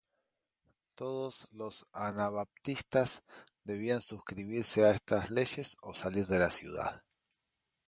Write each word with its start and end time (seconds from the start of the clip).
Todos 0.95 1.47
los 1.51 1.85
anabaptistas 1.93 3.21
debían 3.65 4.01
suscribirse 4.01 4.83
a 4.83 4.89
estas 4.89 5.29
leyes 5.29 5.77
o 5.83 5.93
salir 5.93 6.25
de 6.25 6.39
la 6.39 6.49
ciudad. 6.49 7.03